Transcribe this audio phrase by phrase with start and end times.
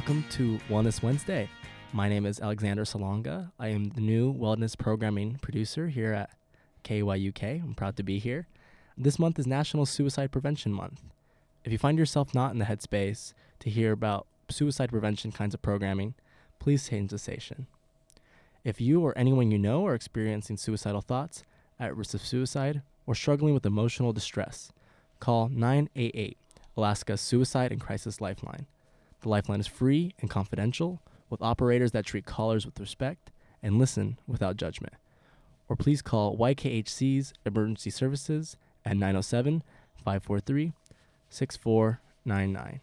[0.00, 1.50] Welcome to Wellness Wednesday.
[1.92, 3.50] My name is Alexander Salonga.
[3.58, 6.30] I am the new wellness programming producer here at
[6.84, 7.62] KYUK.
[7.62, 8.46] I'm proud to be here.
[8.96, 11.02] This month is National Suicide Prevention Month.
[11.66, 15.60] If you find yourself not in the headspace to hear about suicide prevention kinds of
[15.60, 16.14] programming,
[16.58, 17.66] please change the station.
[18.64, 21.44] If you or anyone you know are experiencing suicidal thoughts,
[21.78, 24.72] at risk of suicide, or struggling with emotional distress,
[25.18, 26.38] call 988,
[26.74, 28.64] Alaska's Suicide and Crisis Lifeline.
[29.20, 33.30] The lifeline is free and confidential, with operators that treat callers with respect
[33.62, 34.94] and listen without judgment.
[35.68, 39.62] Or please call YKHC's Emergency Services at 907
[40.02, 40.72] 543
[41.28, 42.80] 6499.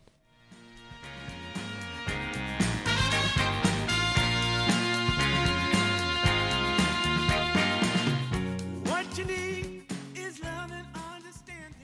[8.86, 11.75] What you need is love and understanding.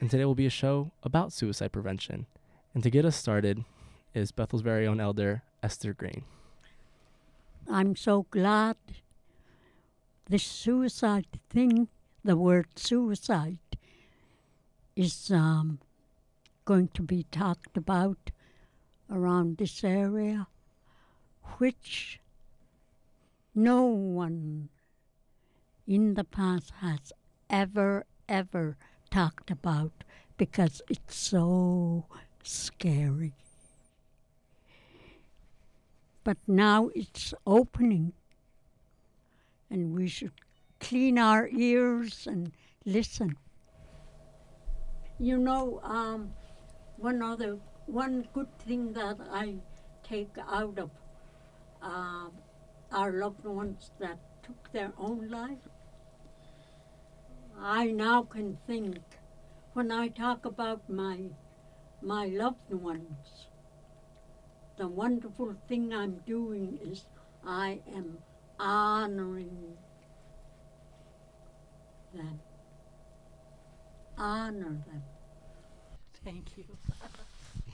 [0.00, 2.26] And today will be a show about suicide prevention.
[2.74, 3.64] And to get us started
[4.14, 6.24] is Bethel's very own elder, Esther Green.
[7.68, 8.76] I'm so glad
[10.28, 11.88] this suicide thing,
[12.22, 13.58] the word suicide,
[14.94, 15.80] is um,
[16.64, 18.30] going to be talked about
[19.10, 20.46] around this area,
[21.58, 22.20] which
[23.54, 24.68] no one
[25.86, 27.12] in the past has
[27.50, 28.76] ever, ever
[29.10, 30.04] talked about
[30.36, 32.06] because it's so
[32.42, 33.34] scary.
[36.24, 38.14] But now it's opening,
[39.70, 40.32] and we should
[40.80, 42.52] clean our ears and
[42.86, 43.36] listen.
[45.18, 46.32] You know, um,
[46.96, 49.56] one other, one good thing that I
[50.02, 50.90] take out of
[51.82, 52.28] uh,
[52.90, 55.68] our loved ones that took their own life,
[57.58, 58.98] I now can think
[59.74, 61.18] when I talk about my
[62.02, 63.48] my loved ones
[64.76, 67.04] the wonderful thing I'm doing is
[67.46, 68.18] I am
[68.58, 69.76] honoring
[72.14, 72.40] them.
[74.16, 75.02] Honor them.
[76.24, 76.64] Thank you.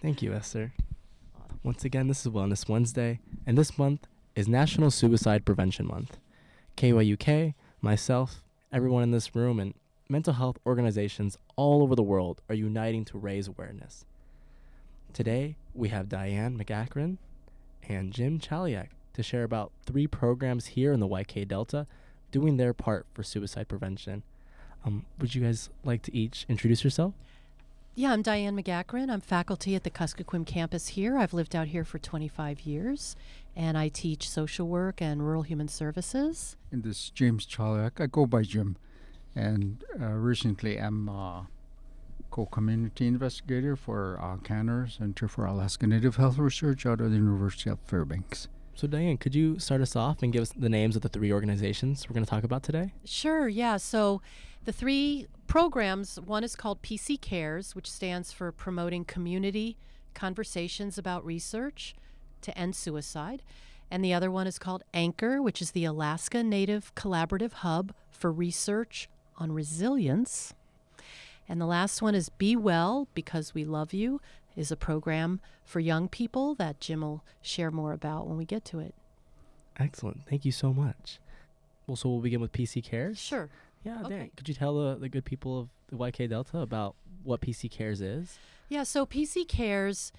[0.03, 0.72] Thank you, Esther.
[1.62, 6.16] Once again, this is Wellness Wednesday, and this month is National Suicide Prevention Month.
[6.77, 9.75] KYUK, myself, everyone in this room, and
[10.09, 14.05] mental health organizations all over the world are uniting to raise awareness.
[15.12, 17.16] Today, we have Diane McEachern
[17.88, 21.87] and Jim Chaliak to share about three programs here in the YK Delta
[22.31, 24.22] doing their part for suicide prevention.
[24.84, 27.15] Um, would you guys like to each introduce yourself?
[27.97, 29.10] Yeah, I'm Diane McEachern.
[29.10, 31.19] I'm faculty at the Kuskokwim campus here.
[31.19, 33.16] I've lived out here for 25 years,
[33.56, 36.56] and I teach social work and rural human services.
[36.71, 38.00] And this is James Chaliak.
[38.00, 38.77] I go by Jim,
[39.34, 41.42] and uh, recently I'm uh,
[42.31, 47.71] co-community investigator for uh, CANHR Center for Alaska Native Health Research out of the University
[47.71, 48.49] of Fairbanks.
[48.75, 51.33] So, Diane, could you start us off and give us the names of the three
[51.33, 52.95] organizations we're going to talk about today?
[53.05, 53.77] Sure, yeah.
[53.77, 54.23] So
[54.65, 59.77] the three programs one is called PC Cares, which stands for Promoting Community
[60.15, 61.95] Conversations About Research
[62.43, 63.43] to End Suicide.
[63.91, 68.31] And the other one is called Anchor, which is the Alaska Native Collaborative Hub for
[68.31, 70.55] Research on Resilience.
[71.50, 74.21] And the last one is Be Well Because We Love You,
[74.55, 78.65] is a program for young people that Jim will share more about when we get
[78.66, 78.94] to it.
[79.77, 80.21] Excellent.
[80.28, 81.19] Thank you so much.
[81.89, 83.19] Well, so we'll begin with PC Cares.
[83.19, 83.49] Sure.
[83.83, 84.19] Yeah, Okay.
[84.19, 86.94] Dan, could you tell the, the good people of the YK Delta about
[87.25, 88.39] what PC Cares is?
[88.69, 90.12] Yeah, so PC Cares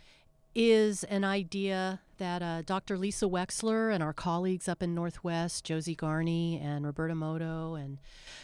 [0.54, 2.98] is an idea that uh, Dr.
[2.98, 7.98] Lisa Wexler and our colleagues up in Northwest, Josie Garnie and Roberta Moto, and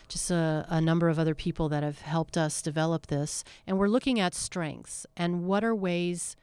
[0.08, 3.44] just a, a number of other people that have helped us develop this.
[3.68, 6.36] And we're looking at strengths and what are ways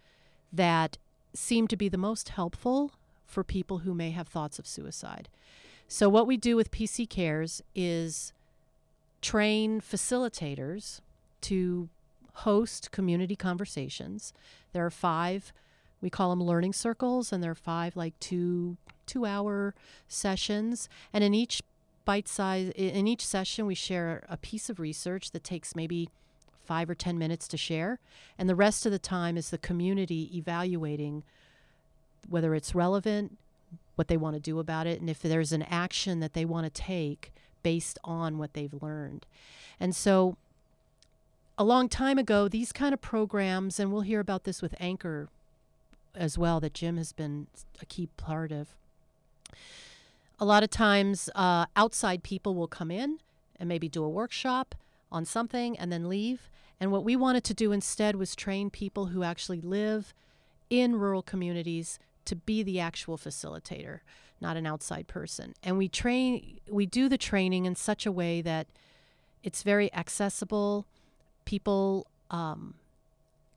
[0.52, 0.98] that
[1.34, 2.92] seem to be the most helpful
[3.26, 5.28] for people who may have thoughts of suicide.
[5.88, 8.32] So, what we do with PC Cares is
[9.20, 11.00] train facilitators
[11.42, 11.88] to
[12.38, 14.32] host community conversations.
[14.72, 15.52] There are five,
[16.00, 18.76] we call them learning circles, and there are five like two
[19.06, 19.74] two hour
[20.08, 20.88] sessions.
[21.12, 21.62] And in each
[22.04, 26.08] bite size, in each session, we share a piece of research that takes maybe
[26.64, 27.98] five or ten minutes to share,
[28.38, 31.22] and the rest of the time is the community evaluating
[32.28, 33.36] whether it's relevant,
[33.96, 36.64] what they want to do about it, and if there's an action that they want
[36.64, 37.32] to take
[37.62, 39.26] based on what they've learned.
[39.78, 40.36] And so
[41.56, 45.28] a long time ago, these kind of programs, and we'll hear about this with Anchor
[46.14, 47.46] as well, that Jim has been
[47.80, 48.68] a key part of.
[50.40, 53.18] A lot of times, uh, outside people will come in
[53.58, 54.74] and maybe do a workshop
[55.12, 56.50] on something and then leave.
[56.80, 60.12] And what we wanted to do instead was train people who actually live
[60.70, 64.00] in rural communities to be the actual facilitator,
[64.40, 65.54] not an outside person.
[65.62, 68.66] And we train we do the training in such a way that
[69.42, 70.86] it's very accessible.
[71.44, 72.74] People um,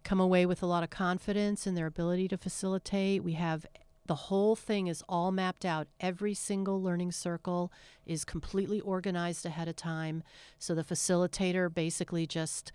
[0.03, 3.23] come away with a lot of confidence in their ability to facilitate.
[3.23, 3.65] We have
[4.05, 5.87] the whole thing is all mapped out.
[5.99, 7.71] Every single learning circle
[8.05, 10.23] is completely organized ahead of time.
[10.57, 12.71] So the facilitator basically just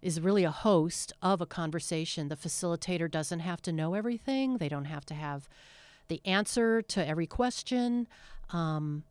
[0.00, 2.28] is really a host of a conversation.
[2.28, 5.48] The facilitator doesn't have to know everything, they don't have to have
[6.08, 8.06] the answer to every question.
[8.52, 9.04] Um,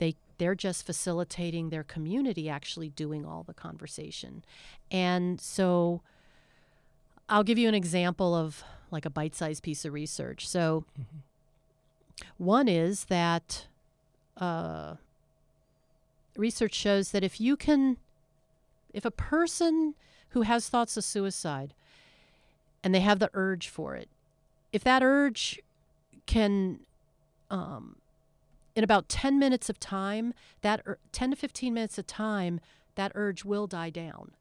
[0.00, 4.42] they, they're just facilitating their community actually doing all the conversation.
[4.90, 6.02] And so
[7.28, 10.48] I'll give you an example of like a bite sized piece of research.
[10.48, 10.84] So,
[12.36, 13.66] one is that
[14.36, 14.96] uh,
[16.36, 17.98] research shows that if you can,
[18.92, 19.94] if a person
[20.30, 21.72] who has thoughts of suicide
[22.82, 24.08] and they have the urge for it,
[24.72, 25.60] if that urge
[26.26, 26.80] can,
[27.50, 27.96] um,
[28.74, 30.32] in about 10 minutes of time,
[30.62, 32.60] that ur- 10 to 15 minutes of time,
[32.94, 34.32] that urge will die down.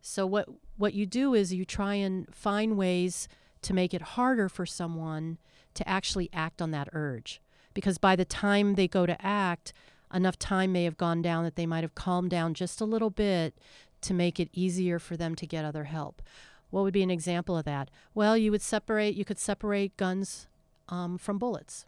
[0.00, 3.28] So what what you do is you try and find ways
[3.62, 5.38] to make it harder for someone
[5.74, 7.40] to actually act on that urge.
[7.72, 9.72] Because by the time they go to act,
[10.12, 13.10] enough time may have gone down that they might have calmed down just a little
[13.10, 13.54] bit
[14.02, 16.20] to make it easier for them to get other help.
[16.70, 17.90] What would be an example of that?
[18.14, 20.48] Well, you would separate, you could separate guns
[20.88, 21.86] um, from bullets.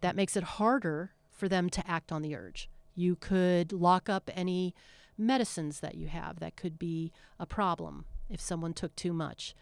[0.00, 2.68] That makes it harder for them to act on the urge.
[2.94, 4.74] You could lock up any
[5.16, 9.54] medicines that you have that could be a problem if someone took too much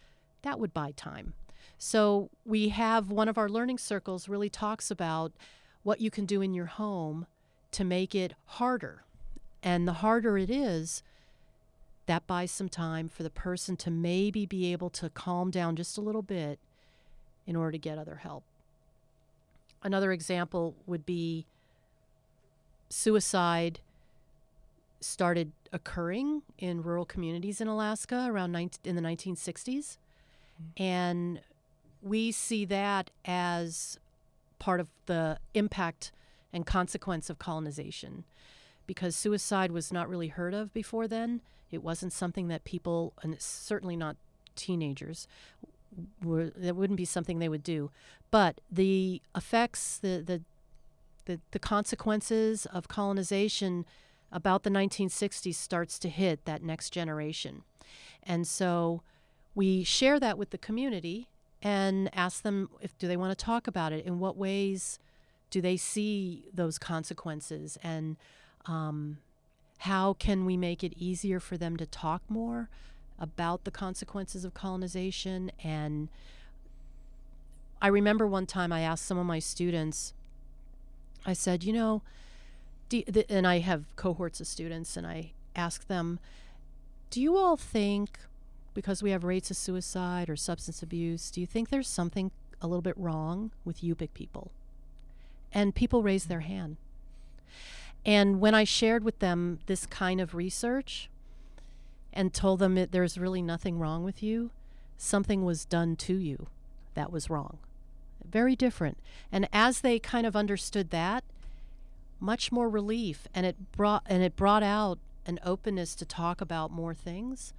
[0.47, 1.35] that would buy time.
[1.77, 5.33] So we have one of our learning circles really talks about
[5.83, 7.27] what you can do in your home
[7.73, 9.03] to make it harder.
[9.63, 11.03] And the harder it is,
[12.07, 15.99] that buys some time for the person to maybe be able to calm down just
[15.99, 16.61] a little bit
[17.45, 18.45] in order to get other help.
[19.87, 21.47] Another example would be
[22.89, 23.79] suicide
[24.99, 29.99] started occurring in rural communities in Alaska around 19, in the 1960s.
[30.77, 31.41] And
[32.03, 34.01] we see that as
[34.59, 36.11] part of the impact
[36.53, 38.25] and consequence of colonization
[38.89, 41.43] because suicide was not really heard of before then.
[41.71, 44.17] It wasn't something that people, and certainly not
[44.57, 45.29] teenagers,
[46.23, 47.91] were, that wouldn't be something they would do.
[48.31, 50.43] But the effects, the, the,
[51.27, 53.85] the, the consequences of colonization
[54.33, 57.63] about the 1960s starts to hit that next generation.
[58.23, 59.03] And so
[59.55, 61.29] we share that with the community
[61.63, 64.99] and ask them if do they want to talk about it in what ways
[65.51, 68.17] do they see those consequences and
[68.67, 69.19] um,
[69.79, 72.69] how can we make it easier for them to talk more
[73.19, 76.09] about the consequences of colonization and
[77.81, 80.13] i remember one time i asked some of my students
[81.25, 82.03] i said you know
[83.29, 86.19] and i have cohorts of students and i asked them
[87.11, 88.19] do you all think
[88.77, 92.31] because we have rates of suicide or substance abuse, do you think there's something
[92.61, 94.51] a little bit wrong with Yupik people?
[95.51, 96.77] And people raised their hand.
[98.05, 101.09] And when I shared with them this kind of research
[102.17, 104.51] and told them that there's really nothing wrong with you,
[104.99, 106.47] something was done to you
[106.95, 107.59] that was wrong.
[108.29, 108.99] Very different.
[109.31, 111.23] And as they kind of understood that,
[112.19, 116.71] much more relief and it brought and it brought out an openness to talk about
[116.71, 117.53] more things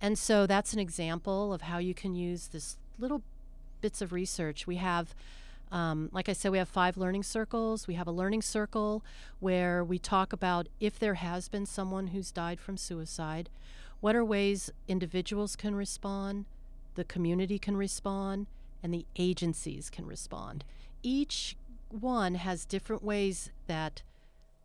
[0.00, 3.22] and so that's an example of how you can use this little
[3.80, 4.66] bits of research.
[4.66, 5.14] We have,
[5.72, 7.88] um, like I said, we have five learning circles.
[7.88, 9.04] We have a learning circle
[9.40, 13.48] where we talk about if there has been someone who's died from suicide,
[14.00, 16.44] what are ways individuals can respond,
[16.94, 18.46] the community can respond,
[18.82, 20.64] and the agencies can respond.
[21.02, 21.56] Each
[21.90, 24.02] one has different ways that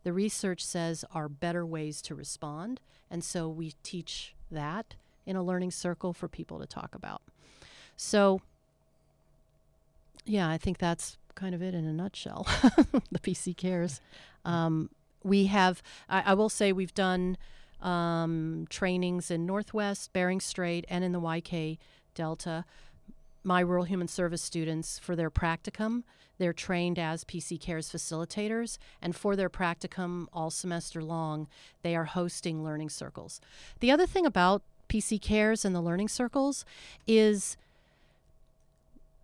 [0.04, 2.80] the research says are better ways to respond.
[3.10, 4.94] And so we teach that
[5.26, 7.22] in a learning circle for people to talk about.
[7.96, 8.40] So,
[10.24, 12.46] yeah, I think that's kind of it in a nutshell.
[13.10, 14.00] the PC cares.
[14.44, 14.90] Um,
[15.22, 17.38] we have, I, I, will say, we've done
[17.84, 21.78] um, trainings in Northwest, Bering Strait, and in the YK
[22.14, 22.64] Delta.
[23.44, 26.02] My rural human service students, for their practicum,
[26.38, 31.46] they're trained as PC Cares facilitators, and for their practicum all semester long,
[31.82, 33.40] they are hosting learning circles.
[33.80, 36.64] The other thing about PC Cares and the learning circles
[37.06, 37.56] is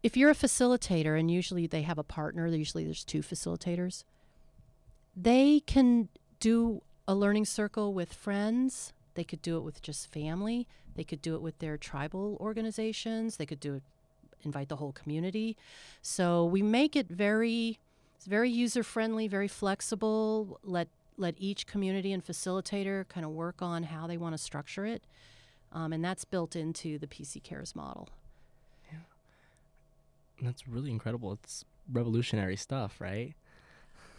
[0.02, 4.05] if you're a facilitator, and usually they have a partner, usually there's two facilitators,
[5.17, 8.93] they can do a learning circle with friends.
[9.14, 10.69] They could do it with just family.
[10.95, 13.37] They could do it with their tribal organizations.
[13.37, 13.83] They could do it
[14.45, 15.57] invite the whole community.
[16.02, 17.81] So we make it very
[18.26, 20.61] very user friendly, very flexible.
[20.62, 20.87] Let
[21.17, 25.02] let each community and facilitator kind of work on how they want to structure it,
[25.73, 28.09] um, and that's built into the PC Cares model.
[28.93, 28.99] Yeah,
[30.43, 31.33] that's really incredible.
[31.33, 33.35] It's revolutionary stuff, right?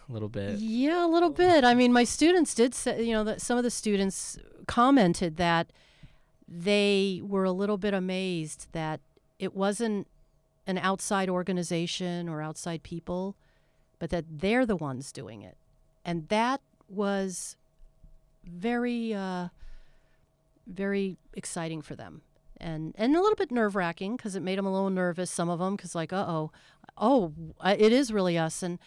[0.10, 0.60] A little bit.
[0.60, 1.64] Yeah, a little bit.
[1.64, 5.72] I mean, my students did say, you know, that some of the students commented that
[6.48, 9.00] they were a little bit amazed that
[9.40, 10.08] it wasn't
[10.68, 13.36] an outside organization or outside people,
[14.00, 15.58] but that they're the ones doing it.
[16.04, 17.56] And that was
[18.44, 19.48] very, uh,
[20.68, 22.22] very exciting for them.
[22.58, 25.50] And, and a little bit nerve wracking because it made them a little nervous, some
[25.50, 26.52] of them, because, like, uh oh,
[26.98, 27.34] oh,
[27.66, 28.62] it is really us.
[28.62, 28.78] And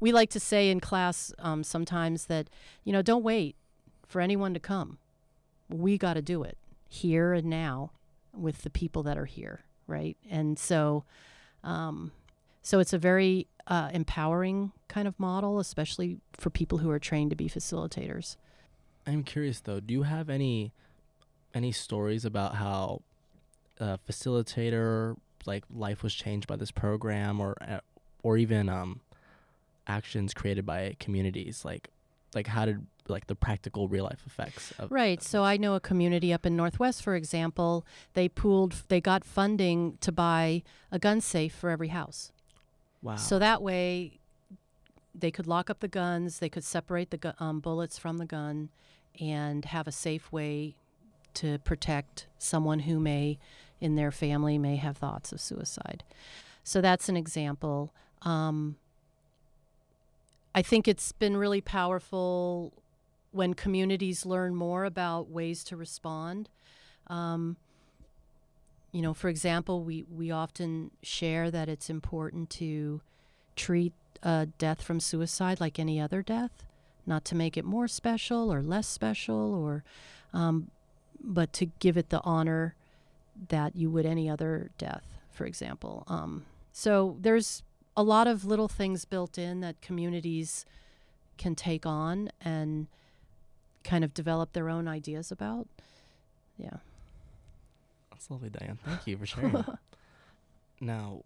[0.00, 2.48] we like to say in class um, sometimes that,
[2.84, 3.54] you know, don't wait
[4.06, 4.98] for anyone to come.
[5.68, 6.56] We got to do it
[6.88, 7.92] here and now
[8.34, 10.16] with the people that are here, right?
[10.28, 11.04] And so,
[11.62, 12.10] um,
[12.62, 17.30] so it's a very uh, empowering kind of model, especially for people who are trained
[17.30, 18.36] to be facilitators.
[19.06, 19.80] I'm curious though.
[19.80, 20.72] Do you have any
[21.52, 23.02] any stories about how
[23.80, 25.16] a facilitator
[25.46, 27.80] like life was changed by this program, or uh,
[28.22, 29.00] or even um,
[29.90, 31.64] actions created by communities?
[31.64, 31.90] Like
[32.34, 35.22] like how did like the practical real life effects of Right.
[35.22, 39.98] So I know a community up in Northwest, for example, they pooled, they got funding
[40.00, 42.30] to buy a gun safe for every house.
[43.02, 44.20] wow So that way,
[45.12, 48.26] they could lock up the guns, they could separate the gu- um, bullets from the
[48.26, 48.68] gun,
[49.20, 50.76] and have a safe way
[51.34, 53.38] to protect someone who may,
[53.80, 56.04] in their family, may have thoughts of suicide.
[56.62, 57.92] So that's an example.
[58.22, 58.76] Um,
[60.54, 62.72] I think it's been really powerful
[63.32, 66.48] when communities learn more about ways to respond.
[67.06, 67.56] Um,
[68.92, 73.00] you know, for example, we, we often share that it's important to
[73.54, 73.92] treat
[74.22, 76.64] a death from suicide like any other death,
[77.06, 79.84] not to make it more special or less special, or
[80.32, 80.70] um,
[81.22, 82.74] but to give it the honor
[83.48, 86.04] that you would any other death, for example.
[86.08, 87.62] Um, so there's
[87.96, 90.64] a lot of little things built in that communities
[91.38, 92.86] can take on and
[93.84, 95.66] kind of develop their own ideas about.
[96.58, 96.78] Yeah.
[98.10, 98.78] That's lovely, Diane.
[98.84, 99.64] Thank you for sharing.
[100.80, 101.22] now,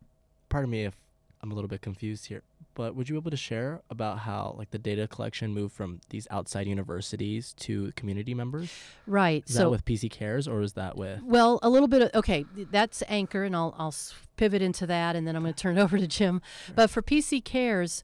[0.48, 0.94] pardon me if
[1.42, 2.42] I'm a little bit confused here,
[2.74, 6.00] but would you be able to share about how like the data collection moved from
[6.10, 8.72] these outside universities to community members?
[9.06, 9.44] Right.
[9.46, 12.10] Is so that with PC Cares or is that with Well, a little bit of
[12.14, 12.44] okay.
[12.70, 13.94] That's anchor, and I'll I'll
[14.36, 16.42] pivot into that, and then I'm going to turn it over to Jim.
[16.74, 18.02] But for PC Cares,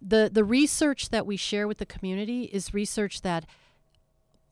[0.00, 3.46] the the research that we share with the community is research that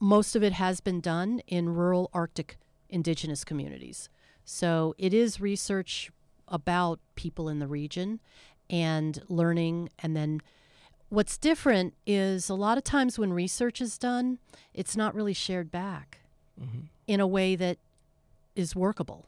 [0.01, 4.09] most of it has been done in rural Arctic indigenous communities.
[4.45, 6.11] So it is research
[6.49, 8.21] about people in the region
[8.73, 10.41] and learning, and then.
[11.11, 14.39] What's different is a lot of times when research is done,
[14.73, 16.21] it's not really shared back
[16.59, 16.85] Mhm.
[17.07, 17.77] in a way that
[18.57, 19.27] is workable,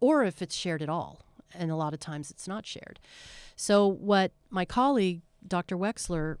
[0.00, 1.20] or if it's shared at all.
[1.52, 3.00] And a lot of times it's not shared.
[3.54, 5.76] So, what my colleague, Dr.
[5.76, 6.38] Wexler,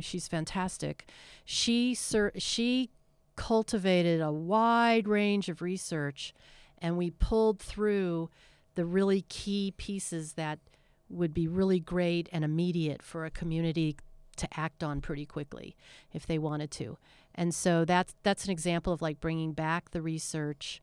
[0.00, 1.06] she's fantastic,
[1.44, 2.88] she, sur- she
[3.36, 6.32] cultivated a wide range of research,
[6.78, 8.30] and we pulled through
[8.76, 10.58] the really key pieces that
[11.08, 13.96] would be really great and immediate for a community
[14.36, 15.76] to act on pretty quickly
[16.12, 16.98] if they wanted to.
[17.34, 20.80] And so that's that's an example of like bringing back the research,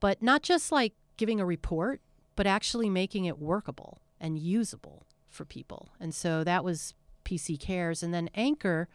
[0.00, 2.00] but not just like giving a report,
[2.36, 5.90] but actually making it workable and usable for people.
[6.00, 8.88] And so that was PC Cares, and then Anchor,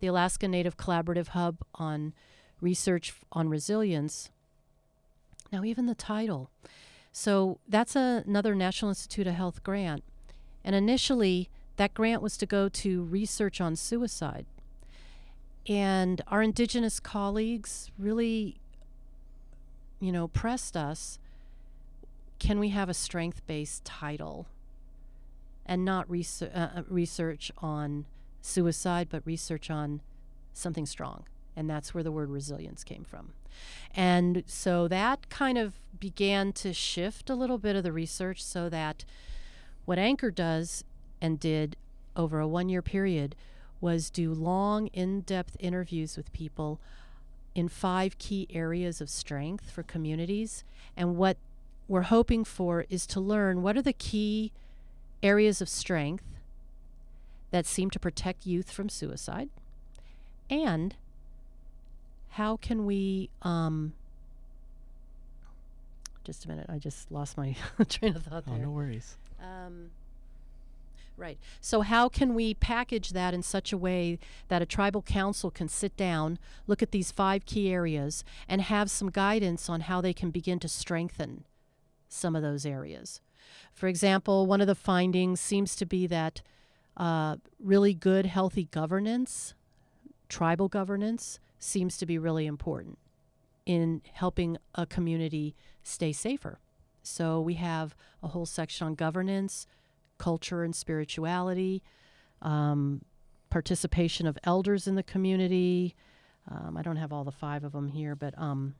[0.00, 2.12] the Alaska Native Collaborative Hub on
[2.60, 4.30] research on resilience.
[5.52, 6.50] Now even the title.
[7.16, 10.02] So that's a, another National Institute of Health grant.
[10.64, 14.46] And initially, that grant was to go to research on suicide.
[15.68, 18.56] And our Indigenous colleagues really,
[20.00, 21.20] you know, pressed us
[22.40, 24.46] can we have a strength based title
[25.64, 28.06] and not research, uh, uh, research on
[28.42, 30.00] suicide, but research on
[30.52, 31.22] something strong?
[31.54, 33.34] And that's where the word resilience came from.
[33.94, 38.68] And so that kind of began to shift a little bit of the research so
[38.68, 39.04] that
[39.84, 40.84] what Anchor does
[41.20, 41.76] and did
[42.16, 43.34] over a one year period
[43.80, 46.80] was do long, in depth interviews with people
[47.54, 50.64] in five key areas of strength for communities.
[50.96, 51.36] And what
[51.86, 54.52] we're hoping for is to learn what are the key
[55.22, 56.24] areas of strength
[57.50, 59.48] that seem to protect youth from suicide
[60.50, 60.96] and
[62.34, 63.92] how can we um,
[66.24, 66.66] just a minute.
[66.68, 67.54] I just lost my
[67.88, 68.54] train of thought there.
[68.56, 69.16] Oh, no worries.
[69.40, 69.90] Um,
[71.16, 71.38] right.
[71.60, 75.68] So, how can we package that in such a way that a tribal council can
[75.68, 80.12] sit down, look at these five key areas, and have some guidance on how they
[80.12, 81.44] can begin to strengthen
[82.08, 83.20] some of those areas?
[83.72, 86.42] For example, one of the findings seems to be that
[86.96, 89.54] uh, really good, healthy governance,
[90.28, 92.98] tribal governance, seems to be really important
[93.66, 96.58] in helping a community stay safer.
[97.02, 99.66] So we have a whole section on governance,
[100.18, 101.82] culture and spirituality,
[102.42, 103.02] um,
[103.50, 105.94] participation of elders in the community.
[106.50, 108.74] Um, I don't have all the five of them here, but um,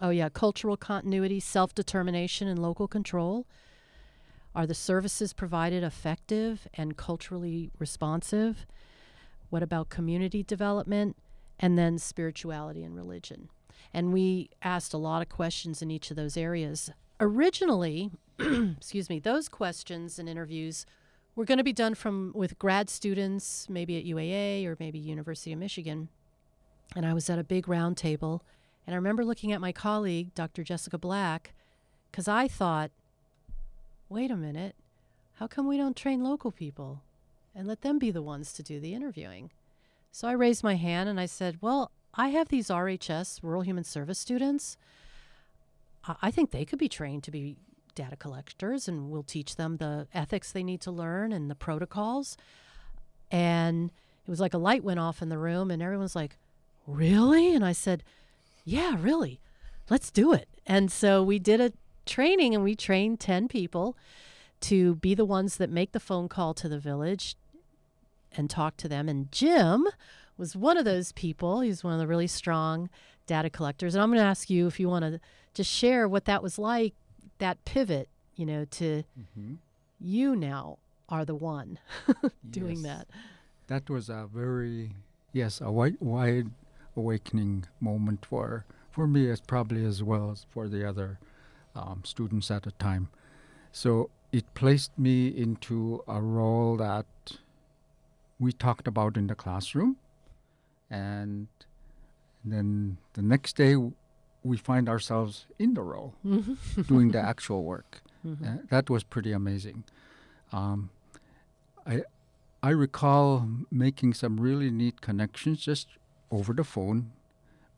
[0.00, 3.46] oh yeah, cultural continuity, self determination, and local control.
[4.52, 8.66] Are the services provided effective and culturally responsive?
[9.48, 11.16] What about community development?
[11.60, 13.50] And then spirituality and religion.
[13.92, 16.90] And we asked a lot of questions in each of those areas.
[17.20, 20.86] Originally, excuse me, those questions and interviews
[21.34, 25.52] were going to be done from with grad students, maybe at UAA or maybe University
[25.52, 26.08] of Michigan.
[26.96, 28.42] And I was at a big round table,
[28.86, 30.64] and I remember looking at my colleague, Dr.
[30.64, 31.52] Jessica Black,
[32.10, 32.90] because I thought,
[34.08, 34.74] wait a minute,
[35.34, 37.02] how come we don't train local people
[37.54, 39.50] and let them be the ones to do the interviewing?
[40.12, 43.84] So I raised my hand and I said, well, I have these RHS, Rural Human
[43.84, 44.76] Service students.
[46.04, 47.56] I- think they could be trained to be
[47.94, 52.36] data collectors, and we'll teach them the ethics they need to learn and the protocols.
[53.30, 53.90] And
[54.26, 56.36] it was like a light went off in the room, and everyone's like,
[56.86, 57.54] Really?
[57.54, 58.02] And I said,
[58.64, 59.38] Yeah, really.
[59.88, 60.48] Let's do it.
[60.66, 61.72] And so we did a
[62.06, 63.96] training, and we trained 10 people
[64.62, 67.36] to be the ones that make the phone call to the village
[68.36, 69.08] and talk to them.
[69.08, 69.86] And Jim
[70.36, 71.60] was one of those people.
[71.60, 72.88] He's one of the really strong
[73.26, 73.94] data collectors.
[73.94, 75.20] And I'm going to ask you if you want to
[75.54, 76.94] just share what that was like,
[77.38, 79.54] that pivot, you know, to Mm-hmm.
[80.00, 81.78] you now are the one
[82.50, 83.06] doing that.
[83.66, 84.90] That was a very
[85.32, 86.50] yes, a wide, wide
[86.96, 91.18] awakening moment for for me as probably as well as for the other
[91.76, 93.08] um, students at the time.
[93.72, 97.06] So it placed me into a role that
[98.40, 99.96] we talked about in the classroom,
[100.90, 101.46] and
[102.44, 103.76] then the next day
[104.42, 106.14] we find ourselves in the role
[106.88, 108.00] doing the actual work.
[108.26, 109.84] Uh, that was pretty amazing.
[110.52, 110.90] Um,
[111.86, 112.02] I
[112.62, 115.88] I recall making some really neat connections just
[116.30, 117.12] over the phone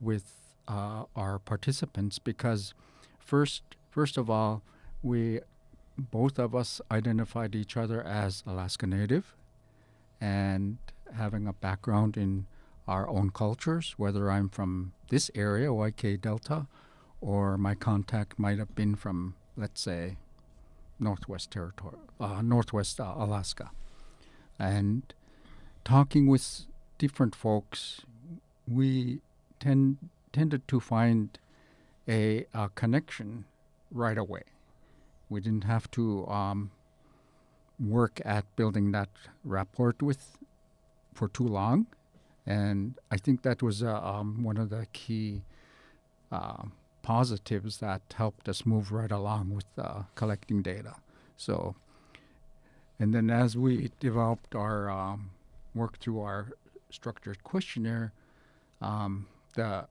[0.00, 0.24] with
[0.66, 2.74] uh, our participants because
[3.20, 4.62] first first of all
[5.02, 5.40] we
[5.96, 9.34] both of us identified each other as Alaska Native
[10.22, 10.78] and
[11.16, 12.46] having a background in
[12.86, 16.68] our own cultures, whether I'm from this area, YK Delta,
[17.20, 20.16] or my contact might have been from, let's say,
[21.00, 23.72] Northwest Territory, uh, Northwest uh, Alaska,
[24.60, 25.12] and
[25.84, 26.66] talking with
[26.98, 28.02] different folks,
[28.68, 29.20] we
[29.58, 29.98] tend
[30.32, 31.38] tended to find
[32.08, 33.44] a, a connection
[33.90, 34.44] right away.
[35.28, 36.70] We didn't have to um,
[37.82, 39.08] work at building that
[39.44, 40.38] rapport with
[41.14, 41.86] for too long,
[42.46, 45.42] and I think that was uh, um, one of the key
[46.30, 46.64] uh,
[47.02, 50.94] positives that helped us move right along with uh, collecting data.
[51.36, 51.74] So,
[52.98, 55.30] and then as we developed our um,
[55.74, 56.52] work through our
[56.90, 58.12] structured questionnaire,
[58.80, 59.86] um, the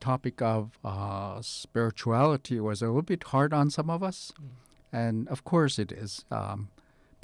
[0.00, 4.32] topic of uh, spirituality was a little bit hard on some of us,
[4.92, 6.68] and of course it is um,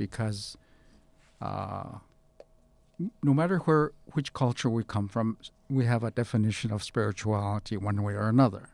[0.00, 0.56] because
[1.42, 1.98] uh,
[3.22, 5.36] no matter where which culture we come from,
[5.68, 8.70] we have a definition of spirituality one way or another.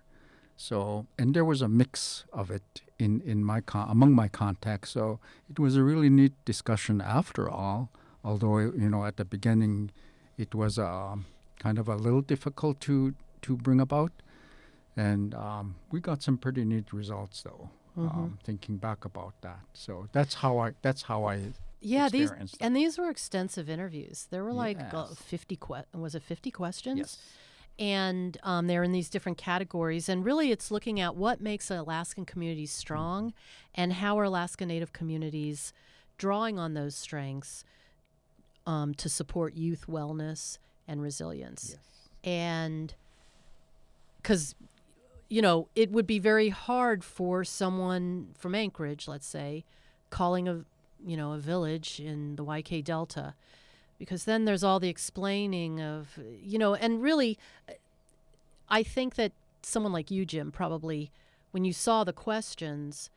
[0.56, 4.90] So, and there was a mix of it in in my con- among my contacts.
[4.90, 5.18] So
[5.50, 7.90] it was a really neat discussion after all.
[8.22, 9.90] Although you know at the beginning,
[10.38, 11.26] it was um,
[11.58, 14.12] kind of a little difficult to to bring about,
[14.96, 17.70] and um, we got some pretty neat results though.
[17.96, 22.56] Um, thinking back about that, so that's how I that's how I Yeah, these experienced
[22.60, 24.26] and these were extensive interviews.
[24.30, 25.18] There were like uh, Yes.
[25.18, 26.98] fifty que- was it fifty questions?
[26.98, 27.18] yes
[27.78, 30.08] and um, they're in these different categories.
[30.08, 33.34] And really, it's looking at what makes Alaskan communities strong
[33.74, 35.74] and how are Alaska Native communities
[36.16, 37.64] drawing on those strengths
[38.66, 40.56] um, to support youth wellness
[40.88, 41.76] and resilience.
[42.24, 42.94] And
[44.22, 44.54] because,
[45.28, 49.64] you know, it would be very hard for someone from Anchorage, let's say,
[50.10, 50.64] calling a
[51.04, 53.34] you know a village in the YK Delta
[53.98, 57.38] because then there's all the explaining of you know and really
[58.70, 59.30] i think that
[59.62, 61.10] someone like you jim probably
[61.56, 63.08] when you saw the questions,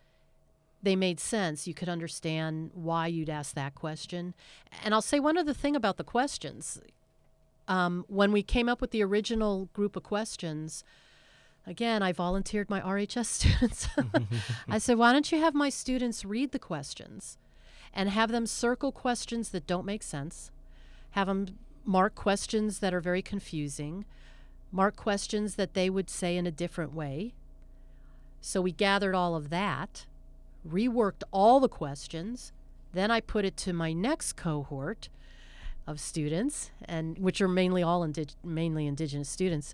[0.81, 1.67] they made sense.
[1.67, 4.33] You could understand why you'd ask that question.
[4.81, 6.79] And I'll say one other thing about the questions.
[7.67, 10.85] Um, when we came up with the original group of questions,
[11.69, 13.87] again, I volunteered my RHS students.
[14.67, 17.37] I said, why don't you have my students read the questions
[17.93, 20.51] and have them circle questions that don't make sense,
[21.11, 24.05] have them mark questions that are very confusing,
[24.71, 27.33] mark questions that they would say in a different way.
[28.41, 30.05] So we gathered all of that,
[30.67, 32.51] reworked all the questions.
[32.93, 35.09] Then I put it to my next cohort
[35.85, 39.73] of students, and which are mainly all indig- mainly indigenous students,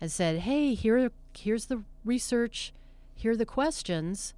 [0.00, 2.72] and said, "Hey, here here's the research,
[3.14, 4.34] here are the questions.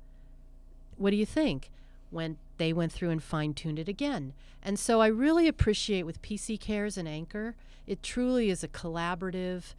[0.96, 1.70] What do you think?"
[2.10, 4.32] When they went through and fine tuned it again.
[4.62, 7.54] And so I really appreciate with PC Cares and Anchor,
[7.86, 9.74] it truly is a collaborative,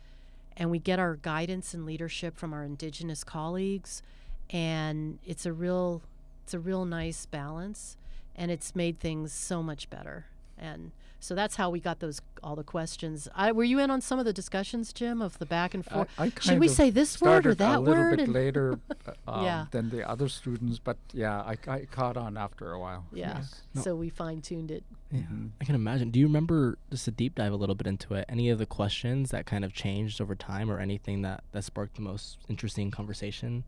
[0.55, 4.01] and we get our guidance and leadership from our Indigenous colleagues,
[4.49, 6.01] and it's a real,
[6.43, 7.97] it's a real nice balance,
[8.35, 10.27] and it's made things so much better.
[10.57, 13.27] And so that's how we got those all the questions.
[13.35, 16.07] I, were you in on some of the discussions, Jim, of the back and forth?
[16.17, 18.17] I, I Should we of say this word or started that a little word?
[18.17, 19.65] bit later uh, um, Yeah.
[19.71, 23.05] than the other students, but yeah, I, I caught on after a while.
[23.11, 23.37] yeah.
[23.37, 23.61] Yes.
[23.73, 23.81] No.
[23.81, 24.83] So we fine tuned it.
[25.11, 25.49] Yeah, Mhm.
[25.59, 26.11] I can imagine.
[26.11, 28.25] Do you remember just to deep dive a little bit into it?
[28.29, 31.95] Any of the questions that kind of changed over time, or anything that that sparked
[31.95, 33.63] the most interesting conversation?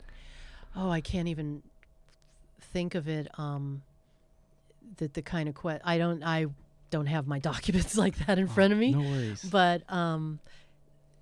[0.75, 1.63] Oh, I can't even
[2.61, 3.27] think of it.
[3.39, 3.81] Um,
[4.97, 6.47] that the kind of que- I don't I
[6.89, 8.91] don't have my documents like that in front of me.
[8.91, 9.43] No worries.
[9.43, 10.39] But um,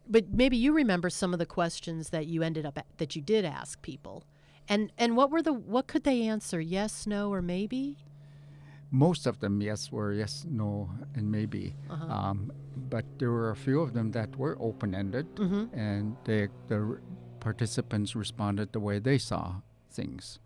[0.09, 3.21] but maybe you remember some of the questions that you ended up a- that you
[3.21, 4.23] did ask people,
[4.69, 6.59] and and what were the what could they answer?
[6.61, 7.97] Yes, no, or maybe.
[8.89, 11.75] Most of them, yes, were yes, no, and maybe.
[11.89, 12.05] Uh-huh.
[12.05, 12.53] Um,
[12.89, 15.77] but there were a few of them that were open ended, Mm-hmm.
[15.77, 16.97] and they, the
[17.41, 19.55] participants responded the way they saw
[19.91, 20.39] things.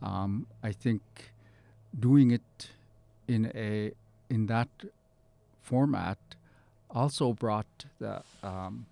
[0.00, 1.02] Um, I think
[1.98, 2.70] doing it
[3.28, 3.92] in a
[4.34, 4.68] in that
[5.62, 6.18] format
[6.90, 8.86] also brought the um,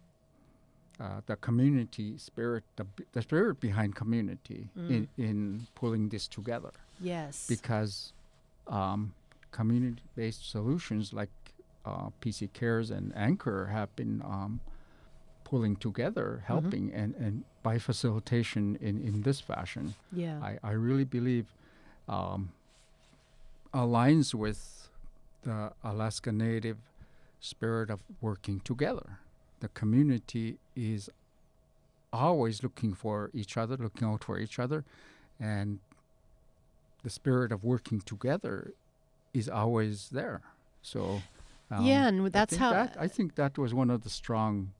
[1.01, 7.47] uh, the community spirit, the, the spirit behind community in, in pulling this together Yes.
[7.49, 8.13] because
[8.69, 9.01] um,
[9.51, 11.31] community-based solutions like
[11.85, 14.61] uh, PC Cares and Anchor have been um,
[15.43, 20.39] pulling together, helping, and, and by facilitation in, in this fashion, yeah.
[20.41, 21.47] I, I really believe
[22.09, 22.53] um,
[23.75, 24.82] aligns with
[25.43, 26.79] the Alaska Native
[27.41, 29.19] spirit of working together.
[29.61, 31.11] The community is
[32.13, 34.85] always looking for each other, looking out for each other,
[35.41, 35.79] and
[37.03, 38.73] the spirit of working together
[39.33, 40.43] is always there.
[40.83, 41.23] So,
[41.71, 44.11] um, yeah, and I that's think how that, I think that was one of the
[44.11, 44.73] strong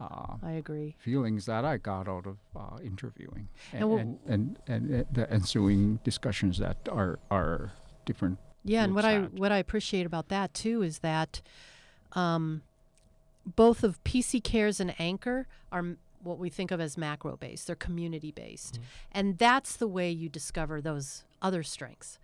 [0.00, 0.94] uh, I agree.
[0.98, 5.98] feelings that I got out of uh, interviewing And and, and, and, and, the ensuing
[6.04, 7.72] discussions that are are
[8.04, 8.38] different.
[8.64, 11.40] Yeah, and what I what I appreciate about that too is that
[12.12, 12.62] um,
[13.46, 17.66] both of PC Cares and Anchor are m- what we think of as macro based.
[17.66, 18.78] They're community based,
[19.12, 22.18] and that's the way you discover those other strengths.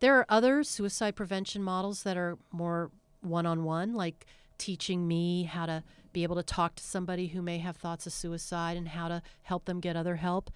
[0.00, 4.26] There are other suicide prevention models that are more one on one, like
[4.56, 8.12] teaching me how to be able to talk to somebody who may have thoughts of
[8.12, 10.50] suicide and how to help them get other help.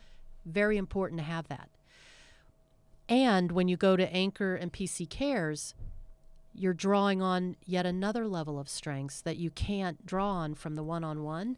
[0.46, 1.68] Very important to have that.
[3.08, 5.74] And when you go to Anchor and PC Cares,
[6.54, 10.82] you're drawing on yet another level of strengths that you can't draw on from the
[10.82, 11.56] one-on-one,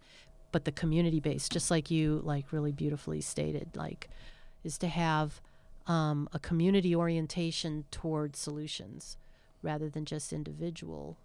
[0.53, 4.09] but the community base, just like you like really beautifully stated, like
[4.65, 5.41] is to have
[5.87, 9.17] um, a community orientation toward solutions
[9.63, 11.17] rather than just individual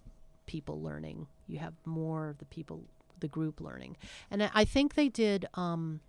[0.45, 1.27] people learning.
[1.47, 2.83] You have more of the people,
[3.19, 3.95] the group learning,
[4.29, 5.47] and I- I think they did.
[5.55, 6.01] Um,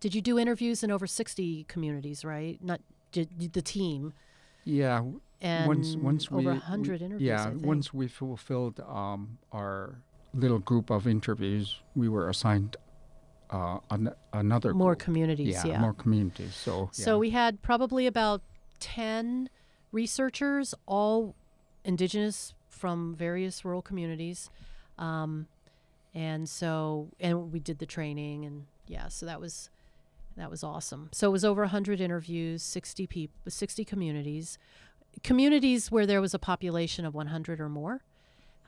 [0.00, 2.24] did you do interviews in over sixty communities?
[2.24, 2.80] Right, not
[3.24, 4.12] the team
[4.64, 5.02] Yeah,
[5.40, 7.26] and once once over a we- hundred interviews.
[7.28, 10.00] Yeah, once we fulfilled um, our
[10.34, 12.76] little group of interviews, we were assigned
[13.50, 15.04] uh, an- another more group.
[15.04, 15.48] communities.
[15.54, 15.80] yeah, Yeah.
[15.80, 16.54] more communities.
[16.54, 18.42] So So we had probably about
[18.80, 19.48] ten
[19.92, 21.34] researchers, all
[21.84, 24.50] indigenous from various rural communities,
[24.98, 25.46] um,
[26.14, 29.70] and so and we did the training and yeah, so that was
[30.36, 31.08] that was awesome.
[31.12, 34.58] So it was over hundred interviews, sixty people, sixty communities,
[35.22, 38.02] communities where there was a population of one hundred or more.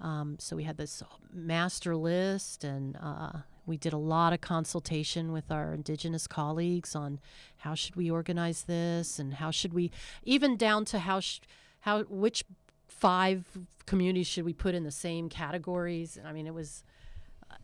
[0.00, 1.02] Um, so we had this
[1.32, 7.18] master list, and uh, we did a lot of consultation with our indigenous colleagues on
[7.58, 9.90] how should we organize this, and how should we,
[10.22, 11.40] even down to how sh-
[11.80, 12.44] how which
[12.86, 13.44] five
[13.86, 16.18] communities should we put in the same categories.
[16.24, 16.84] I mean, it was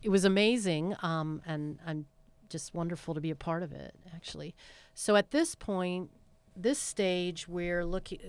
[0.03, 2.07] it was amazing, um, and I'm
[2.55, 4.55] just wonderful to be a part of it, actually.
[4.95, 6.09] So at this point,
[6.57, 8.21] this stage, we're looking.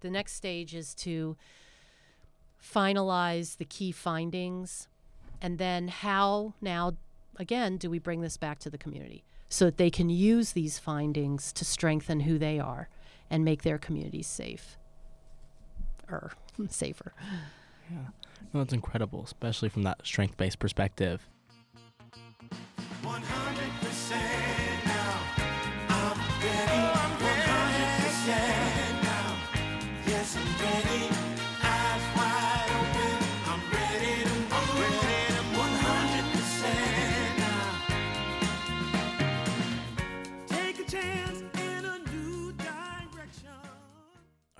[0.00, 1.36] The next stage is to
[2.60, 4.88] finalize the key findings,
[5.40, 6.94] and then how now
[7.36, 10.80] again do we bring this back to the community so that they can use these
[10.80, 12.88] findings to strengthen who they are
[13.30, 14.78] and make their communities safe
[16.10, 17.12] or er, safer.
[17.88, 18.08] Yeah.
[18.52, 21.28] No, it's incredible, especially from that strength based perspective.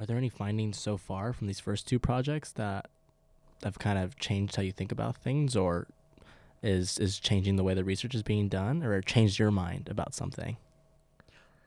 [0.01, 2.89] Are there any findings so far from these first two projects that
[3.63, 5.87] have kind of changed how you think about things or
[6.62, 10.14] is is changing the way the research is being done or changed your mind about
[10.14, 10.57] something?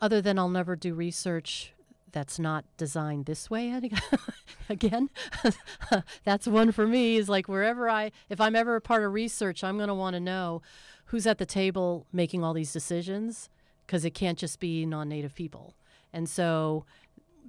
[0.02, 1.74] Other than I'll never do research
[2.12, 4.00] that's not designed this way ag-
[4.70, 5.10] again.
[6.24, 9.64] that's one for me is like wherever I if I'm ever a part of research,
[9.64, 10.62] I'm going to want to know
[11.06, 13.50] who's at the table making all these decisions
[13.86, 15.74] because it can't just be non-native people.
[16.14, 16.86] And so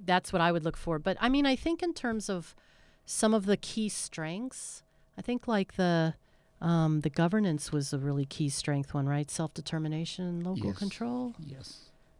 [0.03, 0.99] that's what I would look for.
[0.99, 2.55] But I mean, I think in terms of
[3.05, 4.83] some of the key strengths,
[5.17, 6.15] I think like the
[6.65, 9.29] um, the governance was a really key strength one, right?
[9.31, 10.77] Self determination, local Yes.
[10.77, 11.33] control.
[11.39, 11.67] Yes.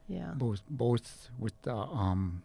[0.08, 0.31] Yeah.
[0.36, 2.43] both both with the um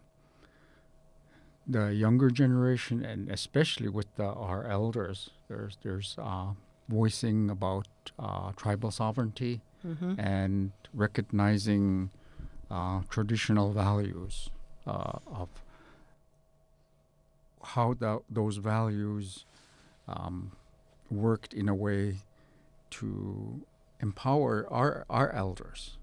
[1.67, 6.47] the younger generation and especially with the, our elders there's there's uh,
[6.89, 7.87] voicing about
[8.19, 10.13] uh, tribal sovereignty Mm-hmm.
[10.19, 12.11] and recognizing
[12.69, 14.51] uh, traditional values
[14.85, 15.49] uh, of
[17.63, 19.45] how the, those values
[20.07, 20.51] um,
[21.11, 22.17] worked in a way
[22.91, 23.61] to
[23.99, 25.97] empower our, our elders.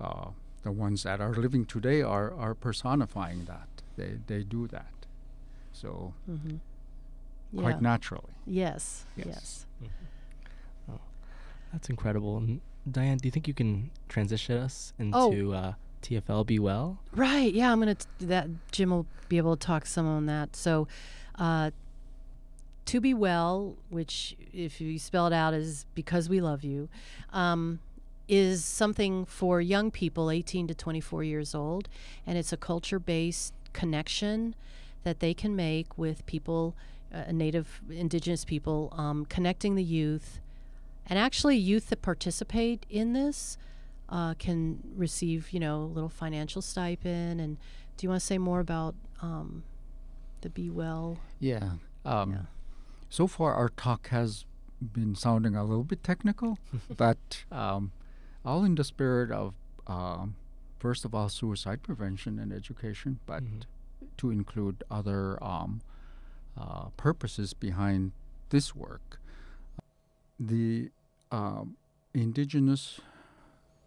[0.00, 0.28] Uh,
[0.62, 3.68] the ones that are living today are, are personifying that.
[3.96, 4.86] They, they do that.
[5.72, 6.56] So, Mm-hmm.
[7.58, 7.80] quite Yeah.
[7.80, 8.32] naturally.
[8.46, 9.04] Yes.
[9.16, 9.26] Yes.
[9.26, 9.66] Yes.
[10.90, 11.00] Oh,
[11.72, 12.36] that's incredible.
[12.38, 15.30] And Diane, do you think you can transition us Oh.
[15.32, 15.72] into uh,
[16.02, 16.98] TFL Be Well?
[17.14, 17.52] Right.
[17.52, 17.70] Yeah.
[17.72, 18.48] I'm gonna t- that.
[18.72, 20.56] Jim will be able to talk some on that.
[20.56, 20.88] So,
[21.36, 21.70] uh,
[22.86, 26.88] to be well, which if you spell it out is because we love you,
[27.32, 27.80] um,
[28.28, 31.88] is something for young people, 18 to 24 years old,
[32.26, 34.54] and it's a culture-based connection
[35.04, 36.74] that they can make with people,
[37.12, 40.40] uh, Native Indigenous people, um, connecting the youth,
[41.06, 43.58] and actually youth that participate in this
[44.08, 47.40] uh, can receive, you know, a little financial stipend.
[47.40, 47.56] And
[47.96, 49.64] do you want to say more about um,
[50.42, 51.18] the Be Well?
[51.40, 51.72] Yeah.
[52.04, 52.42] Um, Yeah.
[53.12, 54.46] So far, our talk has
[54.80, 56.56] been sounding a little bit technical,
[56.96, 57.92] but um,
[58.42, 59.52] all in the spirit of,
[59.86, 60.34] um,
[60.78, 63.64] first of all, suicide prevention and education, but Mhm.
[64.16, 65.82] to include other um,
[66.56, 68.12] uh, purposes behind
[68.48, 69.20] this work.
[70.40, 70.90] The
[71.30, 71.76] um,
[72.14, 72.98] indigenous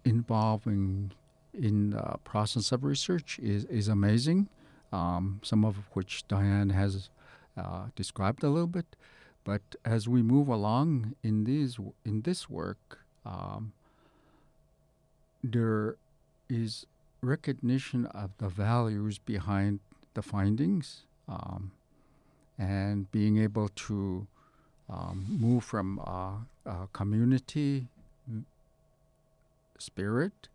[0.04, 1.14] involving
[1.52, 4.50] in the process of research is, is amazing,
[4.92, 7.10] um, some of which Diane has
[7.58, 8.96] uh, described a little bit.
[9.46, 13.72] But as we move along in these in this work, um,
[15.44, 15.96] there
[16.50, 16.86] is
[17.22, 19.80] recognition of the values behind
[20.16, 21.72] the findings, um,
[22.58, 24.28] and being able to
[24.90, 27.88] um, move from uh, a community
[29.78, 30.50] spirit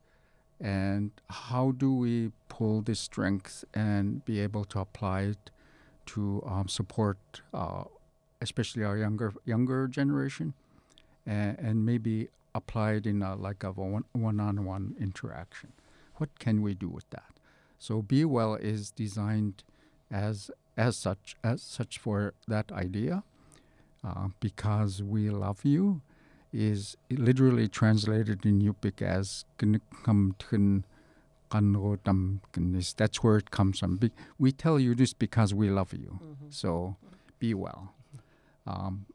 [0.61, 5.51] and how do we pull this strength and be able to apply it
[6.07, 7.19] to um, support
[7.55, 7.85] uh,
[8.41, 10.55] especially our younger younger generation
[11.27, 15.73] and, and maybe apply it in a, like a one, one-on-one interaction
[16.17, 17.33] what can we do with that
[17.79, 19.63] so be well is designed
[20.11, 23.23] as as such as such for that idea
[24.05, 26.01] uh, because we love you
[26.53, 30.83] is literally translated in Yupik as "Gnikam Tkin
[31.51, 33.97] Kanro Tam Knis." That's where it comes from.
[33.99, 36.19] Be- we tell you this because we love you.
[36.49, 36.97] So
[37.39, 37.95] be well.
[38.71, 39.07] Um,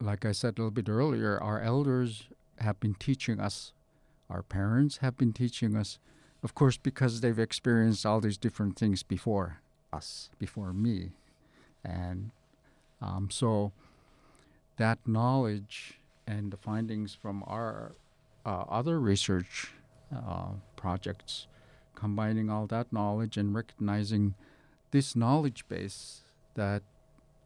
[0.00, 2.24] like I said a little bit earlier, our elders
[2.58, 3.72] have been teaching us,
[4.28, 5.98] our parents have been teaching us,
[6.42, 9.60] of course, because they've experienced all these different things before
[9.92, 11.12] us, before me.
[11.84, 12.30] And
[13.00, 13.72] um, so
[14.78, 17.94] that knowledge and the findings from our
[18.44, 19.72] uh, other research
[20.14, 21.46] uh, projects,
[21.94, 24.34] combining all that knowledge and recognizing
[24.90, 26.22] this knowledge base
[26.54, 26.82] that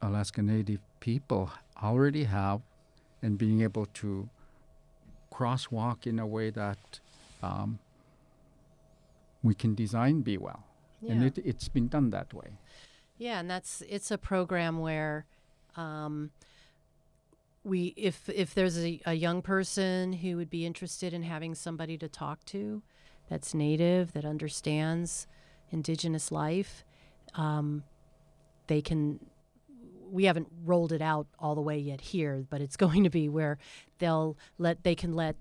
[0.02, 1.50] Alaska Native people
[1.82, 2.60] already have,
[3.22, 4.28] and being able to
[5.32, 7.00] crosswalk in a way that
[7.42, 7.78] um,
[9.42, 10.64] we can design Be Well.
[11.08, 12.58] And it, it's been done that way.
[13.16, 15.24] Yeah, and that's it's a program where
[15.76, 16.30] um,
[17.64, 21.96] we if if there's a, a young person who would be interested in having somebody
[21.98, 22.82] to talk to
[23.28, 25.26] that's native that understands
[25.70, 26.84] indigenous life,
[27.34, 27.84] um,
[28.66, 29.20] they can.
[30.10, 33.28] We haven't rolled it out all the way yet here, but it's going to be
[33.28, 33.58] where
[33.98, 35.36] they'll let they can let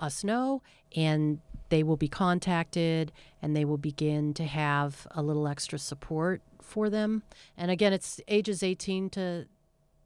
[0.00, 0.62] us know
[0.94, 6.42] and they will be contacted and they will begin to have a little extra support
[6.60, 7.22] for them.
[7.56, 9.46] And again, it's ages 18 to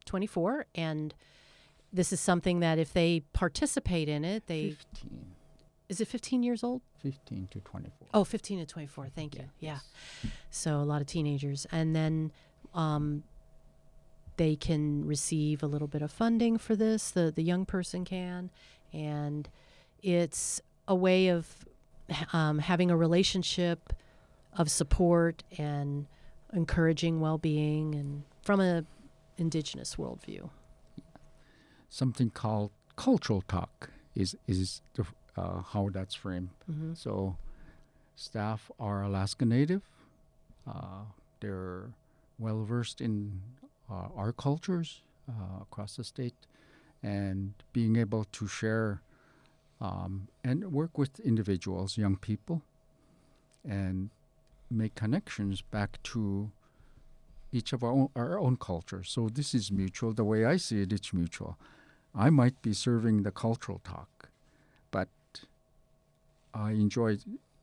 [0.07, 1.15] 24 and
[1.93, 5.27] this is something that if they participate in it, they 15,
[5.89, 6.83] is it 15 years old?
[7.03, 8.09] 15 to 24.
[8.15, 9.09] Oh, 15 to 24.
[9.09, 9.45] Thank you.
[9.59, 9.79] Yeah.
[10.51, 11.67] So a lot of teenagers.
[11.73, 12.31] And then
[12.75, 13.25] um,
[14.41, 18.49] they can receive a little bit of funding for this, the, the young person can.
[18.91, 19.47] And
[20.03, 21.67] it's a way of
[22.33, 23.93] um, having a relationship
[24.57, 26.07] of support and
[26.55, 28.87] encouraging well-being and from a
[29.37, 30.49] indigenous worldview.
[31.91, 35.05] Something called cultural talk is, is the,
[35.37, 36.49] uh, how that's framed.
[36.65, 37.37] hmm So,
[38.17, 39.83] staff are Alaska Native.
[40.67, 41.05] Uh,
[41.41, 41.91] they're
[42.39, 43.43] well versed in
[43.91, 46.35] uh, our cultures uh, across the state,
[47.03, 49.01] and being able to share
[49.81, 52.63] um, and work with individuals, young people,
[53.67, 54.11] and
[54.71, 56.51] make connections back to
[57.53, 59.11] each of our own, our own cultures.
[59.11, 60.13] So this is mutual.
[60.13, 61.57] The way I see it, it's mutual.
[62.15, 64.29] I might be serving the cultural talk,
[64.91, 65.09] but
[66.53, 67.19] I enjoy